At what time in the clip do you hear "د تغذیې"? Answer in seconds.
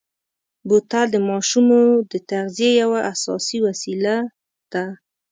2.11-2.71